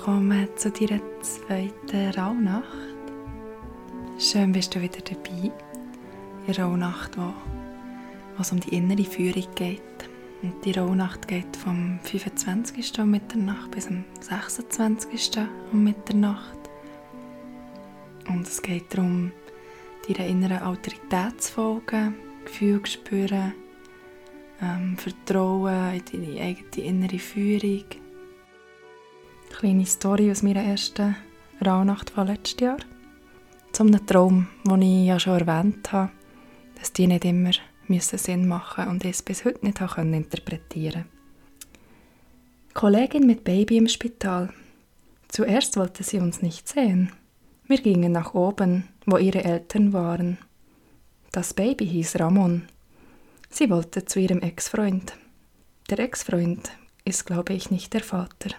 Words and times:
willkommen 0.00 0.48
zu 0.56 0.70
deiner 0.70 1.02
zweiten 1.20 2.10
Rauhnacht. 2.18 2.64
Schön 4.18 4.50
bist 4.50 4.74
du 4.74 4.80
wieder 4.80 5.00
dabei 5.02 5.50
in 5.50 5.52
der 6.46 6.58
Rauhnacht, 6.58 7.18
wo, 7.18 7.34
wo 8.34 8.40
es 8.40 8.50
um 8.50 8.60
die 8.60 8.76
innere 8.76 9.04
Führung 9.04 9.46
geht. 9.54 9.82
Und 10.42 10.54
die 10.64 10.72
Rauhnacht 10.72 11.28
geht 11.28 11.54
vom 11.54 12.00
25. 12.04 12.98
um 12.98 13.10
Mitternacht 13.10 13.72
bis 13.72 13.88
zum 13.88 14.04
26. 14.20 15.32
um 15.70 15.84
Mitternacht. 15.84 16.58
Und 18.26 18.46
es 18.46 18.62
geht 18.62 18.94
darum, 18.94 19.32
deiner 20.08 20.26
inneren 20.26 20.62
Autorität 20.62 21.42
zu 21.42 21.52
folgen, 21.52 22.14
Gefühle 22.46 22.82
zu 22.84 22.92
spüren, 22.92 23.52
ähm, 24.62 24.96
Vertrauen 24.96 26.00
in 26.10 26.24
deine 26.24 26.40
eigene 26.40 26.86
innere 26.86 27.18
Führung 27.18 27.84
kleine 29.60 29.84
Story 29.84 30.30
aus 30.30 30.42
meiner 30.42 30.62
ersten 30.62 31.14
Rauhnacht 31.64 32.08
von 32.08 32.26
letztes 32.26 32.60
Jahr. 32.60 32.78
Zu 33.72 33.82
einem 33.82 34.06
Traum, 34.06 34.46
den 34.64 34.80
ich 34.80 35.06
ja 35.06 35.20
schon 35.20 35.38
erwähnt 35.38 35.92
habe, 35.92 36.10
dass 36.78 36.94
die 36.94 37.06
nicht 37.06 37.26
immer 37.26 37.50
Sinn 38.00 38.48
machen 38.48 38.88
und 38.88 39.04
ich 39.04 39.10
es 39.10 39.22
bis 39.22 39.44
heute 39.44 39.66
nicht 39.66 39.78
interpretieren 39.98 41.04
Kollegin 42.72 43.26
mit 43.26 43.44
Baby 43.44 43.76
im 43.76 43.88
Spital. 43.88 44.48
Zuerst 45.28 45.76
wollte 45.76 46.04
sie 46.04 46.20
uns 46.20 46.40
nicht 46.40 46.66
sehen. 46.66 47.12
Wir 47.66 47.82
gingen 47.82 48.12
nach 48.12 48.32
oben, 48.32 48.88
wo 49.04 49.18
ihre 49.18 49.44
Eltern 49.44 49.92
waren. 49.92 50.38
Das 51.32 51.52
Baby 51.52 51.86
hieß 51.86 52.18
Ramon. 52.18 52.62
Sie 53.50 53.68
wollte 53.68 54.06
zu 54.06 54.20
ihrem 54.20 54.40
Ex-Freund. 54.40 55.12
Der 55.90 55.98
Ex-Freund 55.98 56.70
ist, 57.04 57.26
glaube 57.26 57.52
ich, 57.52 57.70
nicht 57.70 57.92
der 57.92 58.02
Vater. 58.02 58.54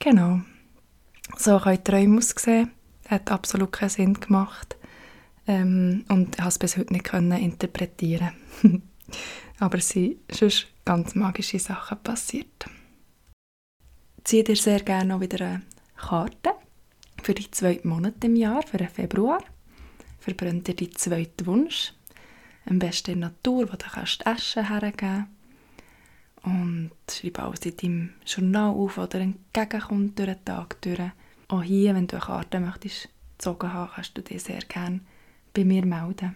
Genau. 0.00 0.40
So 1.36 1.58
können 1.58 1.84
Träume 1.84 2.18
aussehen. 2.18 2.70
Hat 3.08 3.30
absolut 3.30 3.72
keinen 3.72 3.90
Sinn 3.90 4.14
gemacht. 4.14 4.76
Ähm, 5.46 6.04
und 6.08 6.36
konnte 6.36 6.48
es 6.48 6.58
bis 6.58 6.76
heute 6.76 6.92
nicht 6.92 7.04
können 7.04 7.32
interpretieren. 7.32 8.30
Aber 9.58 9.78
es 9.78 9.90
sind 9.90 10.16
sonst 10.30 10.66
ganz 10.84 11.14
magische 11.14 11.58
Sachen 11.58 12.02
passiert. 12.02 12.66
Ziehe 14.24 14.44
dir 14.44 14.56
sehr 14.56 14.80
gerne 14.80 15.06
noch 15.06 15.20
wieder 15.20 15.44
eine 15.44 15.62
Karte 15.96 16.52
für 17.22 17.34
die 17.34 17.50
zweiten 17.50 17.88
Monate 17.88 18.26
im 18.26 18.36
Jahr, 18.36 18.62
für 18.62 18.78
den 18.78 18.88
Februar. 18.88 19.42
Verbrennt 20.18 20.66
dir 20.66 20.74
deinen 20.74 20.96
zweiten 20.96 21.46
Wunsch. 21.46 21.92
Am 22.66 22.78
besten 22.78 23.12
in 23.12 23.20
der 23.20 23.30
Natur, 23.30 23.70
wo 23.70 23.76
du 23.76 23.86
kannst 23.90 24.26
Essen 24.26 24.68
hergeben 24.68 25.26
und 26.44 26.90
schreibe 27.10 27.42
alles 27.42 27.64
in 27.64 27.76
deinem 27.76 28.10
Journal 28.26 28.74
auf 28.74 28.98
oder 28.98 29.20
entgegenkommt 29.20 30.18
durch 30.18 30.28
den 30.28 30.44
Tag 30.44 30.80
durch. 30.82 31.00
Auch 31.48 31.62
hier, 31.62 31.94
wenn 31.94 32.06
du 32.06 32.16
eine 32.16 32.24
Karte 32.24 32.60
möchtest 32.60 33.08
gezogen 33.38 33.72
haben, 33.72 33.90
kannst 33.94 34.16
du 34.16 34.22
dich 34.22 34.42
sehr 34.42 34.60
gerne 34.60 35.00
bei 35.52 35.64
mir 35.64 35.84
melden. 35.84 36.34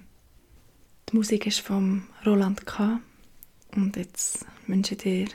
Die 1.10 1.16
Musik 1.16 1.46
ist 1.46 1.60
von 1.60 2.04
Roland 2.24 2.66
K. 2.66 3.00
Und 3.74 3.96
jetzt 3.96 4.46
wünsche 4.66 4.94
ich 4.94 5.00
dir 5.00 5.28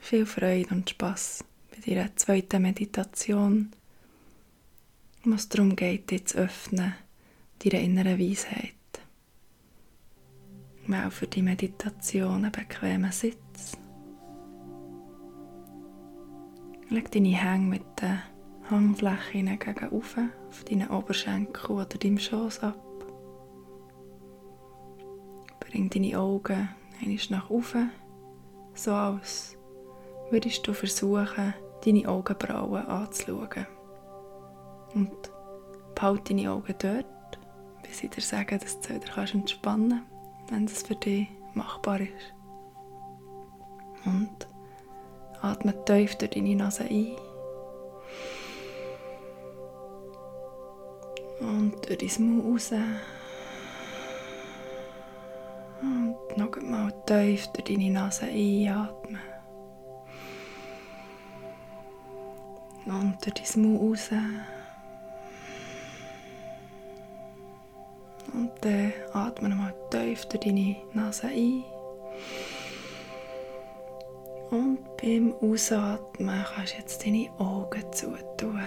viel 0.00 0.26
Freude 0.26 0.74
und 0.74 0.90
Spass 0.90 1.44
bei 1.70 1.94
deiner 1.94 2.14
zweiten 2.16 2.62
Meditation, 2.62 3.72
wo 5.24 5.34
es 5.34 5.48
darum 5.48 5.76
geht, 5.76 6.10
dich 6.10 6.26
zu 6.26 6.38
öffnen, 6.38 6.94
deine 7.58 7.82
innere 7.82 8.18
Weisheit. 8.18 8.74
Wähl 10.86 11.10
für 11.10 11.26
die 11.26 11.42
Meditation 11.42 12.44
einen 12.44 12.52
bequemen 12.52 13.12
Sitz 13.12 13.36
Leg 16.92 17.10
deine 17.10 17.28
Hänge 17.28 17.68
mit 17.68 18.02
den 18.02 18.18
Hangflächen 18.70 19.58
gegen 19.58 19.92
auf, 19.92 20.16
deinen 20.68 20.90
Oberschenkel 20.90 21.70
oder 21.70 21.86
deinem 21.86 22.18
Schoß 22.18 22.60
ab. 22.60 22.76
Bring 25.60 25.88
deine 25.88 26.18
Augen 26.18 26.68
einmal 27.00 27.18
nach 27.30 27.48
oben, 27.48 27.90
so 28.74 28.92
als 28.92 29.56
würdest 30.30 30.66
du 30.66 30.74
versuchen, 30.74 31.54
deine 31.82 32.06
Augenbrauen 32.06 32.86
anzuschauen. 32.86 33.66
Und 34.92 35.32
behalte 35.94 36.34
deine 36.34 36.52
Augen 36.52 36.74
dort, 36.78 37.38
bis 37.84 38.00
sie 38.00 38.10
dir 38.10 38.20
sagen, 38.20 38.58
dass 38.60 38.78
du 38.82 38.90
wieder 38.90 39.32
entspannen 39.32 40.02
kannst, 40.46 40.52
wenn 40.52 40.66
das 40.66 40.82
für 40.82 40.96
dich 40.96 41.28
machbar 41.54 42.02
ist. 42.02 42.34
Und 44.04 44.51
Atme 45.42 45.74
tief 45.84 46.14
durch 46.14 46.30
deine 46.30 46.54
Nase 46.54 46.84
ein. 46.84 47.16
Und 51.40 51.88
durch 51.88 51.98
dein 52.16 52.36
Maul 52.36 52.52
raus. 52.52 52.70
Und 55.82 56.38
noch 56.38 56.56
einmal 56.56 56.92
tief 57.06 57.48
durch 57.48 57.64
deine 57.64 57.90
Nase 57.90 58.26
einatmen. 58.26 59.18
Und 62.86 63.18
durch 63.24 63.52
dein 63.52 63.62
Maul 63.62 63.88
raus. 63.88 64.10
Und 68.32 68.52
dann 68.60 68.92
atme 69.12 69.48
nochmal 69.48 69.74
tief 69.90 70.24
durch 70.26 70.44
deine 70.44 70.76
Nase 70.94 71.26
ein. 71.26 71.64
Und 74.52 74.80
beim 74.98 75.34
Ausatmen 75.40 76.44
kannst 76.44 76.74
du 76.74 76.76
jetzt 76.76 77.06
deine 77.06 77.30
Augen 77.38 77.90
zutun. 77.90 78.60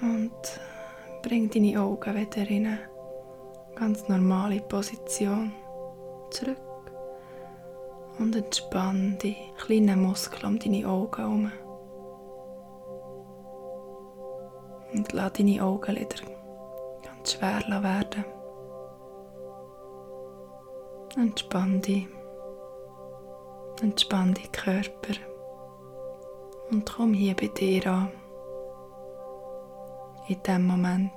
Und 0.00 0.60
bring 1.22 1.50
deine 1.50 1.78
Augen 1.78 2.14
wieder 2.14 2.50
in 2.50 2.66
eine 2.66 2.78
ganz 3.74 4.08
normale 4.08 4.62
Position 4.62 5.52
zurück. 6.30 6.56
Und 8.18 8.34
entspann 8.34 9.18
die 9.22 9.36
kleinen 9.58 10.00
Muskeln 10.00 10.54
um 10.54 10.58
deine 10.58 10.88
Augen 10.88 11.16
herum. 11.20 11.52
Und 14.94 15.12
lass 15.12 15.32
deine 15.34 15.62
Augenlider 15.62 16.24
ganz 17.02 17.34
schwer 17.34 17.82
werden. 17.82 18.24
Entspann 21.18 21.82
dich. 21.82 22.08
Entspann 23.80 24.34
deinen 24.34 24.52
Körper 24.52 25.14
und 26.70 26.90
komm 26.90 27.14
hier 27.14 27.34
bei 27.34 27.48
dir 27.48 27.86
an. 27.86 28.10
In 30.28 30.42
diesem 30.42 30.66
Moment. 30.66 31.10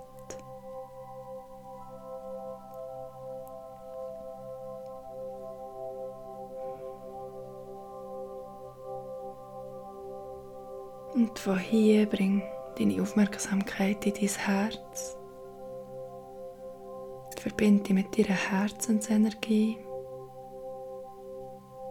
Und 11.13 11.39
von 11.39 11.57
hier 11.57 12.07
bring 12.07 12.43
deine 12.77 13.01
Aufmerksamkeit 13.01 14.05
in 14.05 14.13
dein 14.13 14.29
Herz. 14.29 15.17
Verbinde 17.39 17.83
dich 17.83 17.93
mit 17.93 18.17
deiner 18.17 18.35
Herzensenergie 18.35 19.77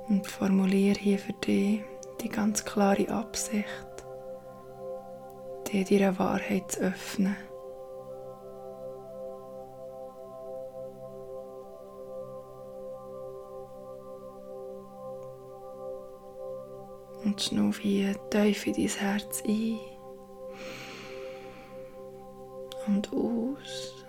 und 0.09 0.26
formuliere 0.26 0.98
hier 0.98 1.19
für 1.19 1.32
dich 1.32 1.82
die 2.20 2.28
ganz 2.28 2.65
klare 2.65 3.09
Absicht, 3.09 3.66
dir 5.69 5.84
deine 5.84 6.19
Wahrheit 6.19 6.72
zu 6.72 6.81
öffnen. 6.81 7.37
Und 17.25 17.40
schnuff 17.40 17.79
hier 17.79 18.14
tief 18.29 18.67
in 18.67 18.75
dein 18.75 18.88
Herz 18.88 19.43
ein 19.46 19.79
und 22.87 23.11
aus. 23.14 24.05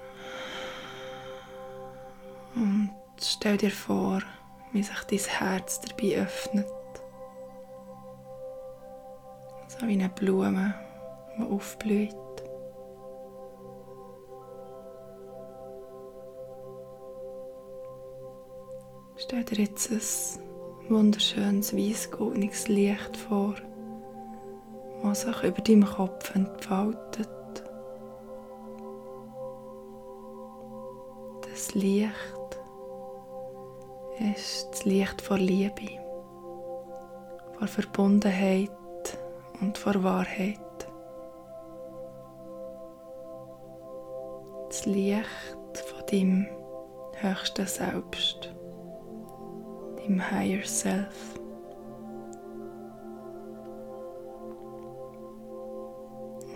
Und 2.56 2.92
stell 3.22 3.56
dir 3.58 3.72
vor, 3.72 4.22
wie 4.76 4.84
sich 4.84 5.04
dein 5.10 5.40
Herz 5.40 5.80
dabei 5.80 6.18
öffnet. 6.18 6.68
So 9.68 9.88
wie 9.88 9.94
eine 9.94 10.10
Blume, 10.10 10.74
die 11.38 11.44
aufblüht. 11.44 12.14
Stell 19.16 19.46
dir 19.46 19.64
jetzt 19.64 19.92
ein 19.92 20.90
wunderschönes, 20.90 21.74
weißgoldenes 21.74 22.68
Licht 22.68 23.16
vor, 23.16 23.56
das 25.04 25.22
sich 25.22 25.42
über 25.42 25.62
deinem 25.62 25.86
Kopf 25.86 26.36
entfaltet. 26.36 27.30
Das 31.50 31.74
Licht 31.76 32.45
ist 34.20 34.70
das 34.72 34.86
Licht 34.86 35.22
vor 35.22 35.38
Liebe, 35.38 36.00
vor 37.58 37.68
Verbundenheit 37.68 38.72
und 39.62 39.78
vor 39.78 40.04
Wahrheit. 40.04 40.60
Das 44.70 44.86
Licht 44.86 45.28
von 45.74 46.06
deinem 46.10 46.48
höchsten 47.14 47.68
Selbst, 47.68 48.54
deinem 49.98 50.32
Higher 50.32 50.66
Self. 50.66 51.40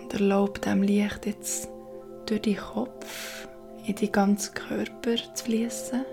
Und 0.00 0.14
erlaub 0.14 0.60
dem 0.62 0.82
Licht 0.82 1.26
jetzt 1.26 1.68
durch 2.26 2.42
deinen 2.42 2.56
Kopf 2.56 3.48
in 3.86 3.94
deinen 3.94 4.12
ganzen 4.12 4.54
Körper 4.54 5.16
zu 5.34 5.44
fließen, 5.44 6.04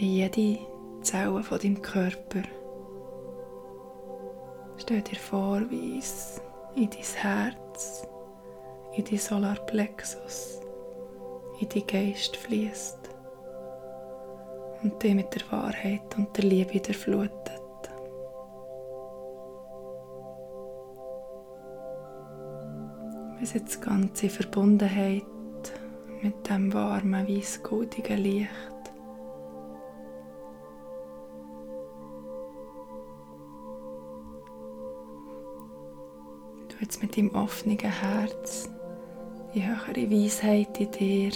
in 0.00 0.08
jede 0.08 0.58
Zelle 1.02 1.42
von 1.42 1.58
deinem 1.58 1.82
Körper. 1.82 2.42
Stell 4.78 5.02
dir 5.02 5.18
vor, 5.18 5.60
wie 5.68 5.98
es 5.98 6.40
in 6.74 6.88
dein 6.88 7.02
Herz, 7.02 8.08
in 8.96 9.04
dein 9.04 9.18
Solarplexus, 9.18 10.60
in 11.60 11.68
deinen 11.68 11.86
Geist 11.86 12.36
fließt 12.36 12.98
und 14.82 15.02
dich 15.02 15.14
mit 15.14 15.34
der 15.34 15.52
Wahrheit 15.52 16.16
und 16.16 16.34
der 16.34 16.44
Liebe 16.44 16.80
durchflutet. 16.80 17.60
Bis 23.38 23.52
jetzt 23.52 23.82
ganze 23.82 24.30
Verbundenheit 24.30 25.24
mit 26.22 26.48
dem 26.48 26.72
warmen, 26.72 27.28
weißgoldigen 27.28 28.18
Licht 28.18 28.79
jetzt 36.80 37.02
mit 37.02 37.16
deinem 37.16 37.34
offenen 37.34 37.78
Herz 37.78 38.70
die 39.54 39.66
höhere 39.66 40.10
Weisheit 40.10 40.78
in 40.80 40.90
dir 40.92 41.32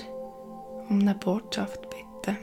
um 0.88 1.00
eine 1.00 1.14
Botschaft 1.14 1.88
bitten. 1.90 2.38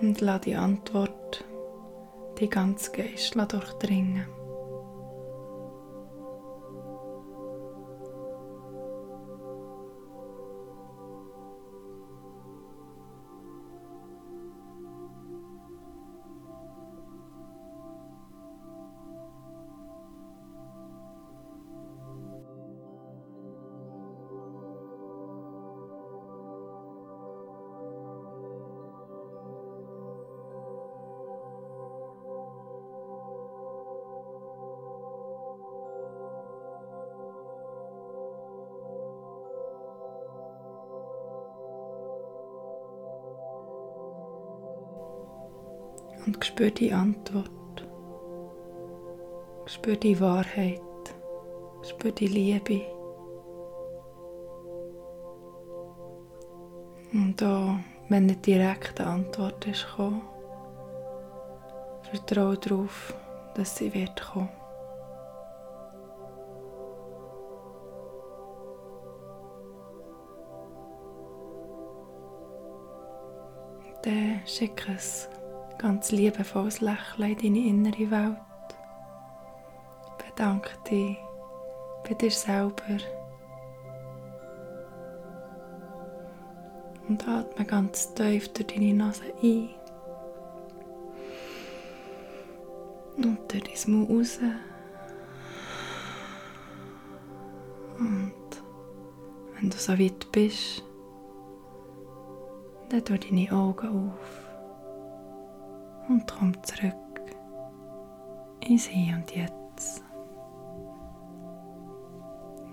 Und 0.00 0.20
lass 0.20 0.42
die 0.42 0.56
Antwort 0.56 1.44
die 2.38 2.50
ganze 2.50 2.92
Geist 2.92 3.34
durchdringen. 3.34 4.26
Und 46.26 46.44
spür 46.44 46.70
die 46.70 46.92
Antwort. 46.92 47.50
Spür 49.66 49.96
die 49.96 50.20
Wahrheit. 50.20 50.80
Spür 51.82 52.12
die 52.12 52.26
Liebe. 52.26 52.82
Und 57.12 57.40
da, 57.40 57.78
wenn 58.08 58.24
eine 58.24 58.36
direkte 58.36 59.06
Antwort 59.06 59.66
ist 59.66 59.86
gekommen, 59.86 60.22
vertraue 62.10 62.58
darauf, 62.58 63.14
dass 63.54 63.76
sie 63.76 63.92
wird 63.94 64.20
kommen. 64.20 64.50
Dann 74.02 74.40
schick 74.46 74.86
es 74.94 75.28
ganz 75.78 76.10
liebevolles 76.10 76.80
Lächeln 76.80 77.30
in 77.30 77.36
deine 77.38 77.58
innere 77.66 78.10
Welt. 78.10 78.36
Bedanke 80.18 80.70
dich 80.90 81.16
bei 82.06 82.14
dir 82.14 82.30
selber. 82.30 82.98
Und 87.08 87.26
atme 87.28 87.64
ganz 87.64 88.12
tief 88.14 88.52
durch 88.52 88.66
deine 88.66 88.94
Nase 88.94 89.22
ein. 89.42 89.70
Und 93.16 93.38
durch 93.52 93.62
dein 93.62 93.92
Mund 93.92 94.10
raus. 94.10 94.38
Und 97.98 98.32
wenn 99.54 99.70
du 99.70 99.76
so 99.76 99.98
weit 99.98 100.30
bist, 100.32 100.82
dann 102.88 103.04
tu 103.04 103.16
deine 103.18 103.50
Augen 103.52 103.88
auf 103.88 104.45
und 106.08 106.26
komm 106.26 106.52
zurück 106.62 106.94
ins 108.60 108.86
Hier 108.86 109.16
und 109.16 109.30
Jetzt. 109.34 110.02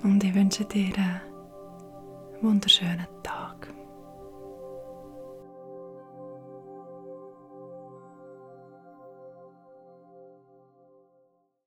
Und 0.03 0.24
ich 0.24 0.33
wünsche 0.33 0.65
dir 0.65 0.94
einen 0.97 1.21
wunderschönen 2.41 3.07
Tag. 3.24 3.74